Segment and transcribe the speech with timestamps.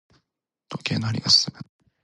[0.67, 1.61] 時計の針が進む。